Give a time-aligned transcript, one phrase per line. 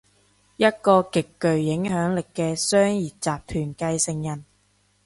[0.57, 4.45] 一個極具影響力嘅商業集團繼承人